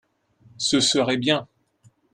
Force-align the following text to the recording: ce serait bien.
ce 0.57 0.79
serait 0.79 1.17
bien. 1.17 1.47